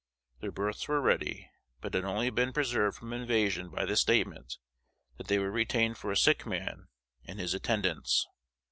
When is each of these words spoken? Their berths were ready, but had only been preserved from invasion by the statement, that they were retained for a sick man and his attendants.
Their 0.39 0.51
berths 0.51 0.87
were 0.87 0.99
ready, 0.99 1.51
but 1.79 1.93
had 1.93 2.05
only 2.05 2.31
been 2.31 2.53
preserved 2.53 2.97
from 2.97 3.13
invasion 3.13 3.69
by 3.69 3.85
the 3.85 3.95
statement, 3.95 4.57
that 5.19 5.27
they 5.27 5.37
were 5.37 5.51
retained 5.51 5.99
for 5.99 6.11
a 6.11 6.17
sick 6.17 6.43
man 6.43 6.87
and 7.23 7.37
his 7.39 7.53
attendants. 7.53 8.27